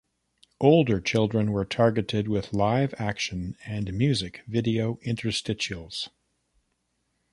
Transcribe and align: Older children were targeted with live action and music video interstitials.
Older 0.59 0.99
children 0.99 1.51
were 1.51 1.63
targeted 1.63 2.27
with 2.27 2.53
live 2.53 2.95
action 2.97 3.55
and 3.67 3.93
music 3.93 4.41
video 4.47 4.95
interstitials. 5.05 6.09